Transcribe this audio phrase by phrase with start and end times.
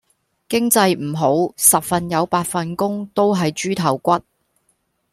[0.49, 4.19] 經濟唔好十份有八份工都喺豬頭骨